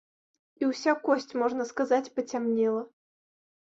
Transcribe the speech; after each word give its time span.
І 0.61 0.69
ўся 0.69 0.95
косць, 1.05 1.37
можна 1.43 1.69
сказаць, 1.73 2.03
пацямнела. 2.19 2.87